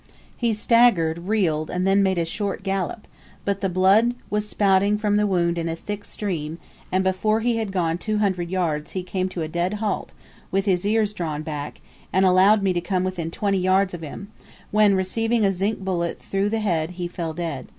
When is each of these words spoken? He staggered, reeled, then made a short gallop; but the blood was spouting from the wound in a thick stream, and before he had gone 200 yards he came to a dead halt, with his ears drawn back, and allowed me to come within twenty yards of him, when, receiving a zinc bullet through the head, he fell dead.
He 0.35 0.51
staggered, 0.55 1.27
reeled, 1.27 1.67
then 1.71 2.01
made 2.01 2.17
a 2.17 2.25
short 2.25 2.63
gallop; 2.63 3.07
but 3.45 3.61
the 3.61 3.69
blood 3.69 4.15
was 4.31 4.49
spouting 4.49 4.97
from 4.97 5.15
the 5.15 5.27
wound 5.27 5.59
in 5.59 5.69
a 5.69 5.75
thick 5.75 6.05
stream, 6.05 6.57
and 6.91 7.03
before 7.03 7.41
he 7.41 7.57
had 7.57 7.71
gone 7.71 7.99
200 7.99 8.49
yards 8.49 8.93
he 8.93 9.03
came 9.03 9.29
to 9.29 9.43
a 9.43 9.47
dead 9.47 9.75
halt, 9.75 10.11
with 10.49 10.65
his 10.65 10.87
ears 10.87 11.13
drawn 11.13 11.43
back, 11.43 11.81
and 12.11 12.25
allowed 12.25 12.63
me 12.63 12.73
to 12.73 12.81
come 12.81 13.03
within 13.03 13.29
twenty 13.29 13.59
yards 13.59 13.93
of 13.93 14.01
him, 14.01 14.29
when, 14.71 14.95
receiving 14.95 15.45
a 15.45 15.51
zinc 15.53 15.77
bullet 15.81 16.19
through 16.19 16.49
the 16.49 16.61
head, 16.61 16.93
he 16.97 17.07
fell 17.07 17.35
dead. 17.35 17.67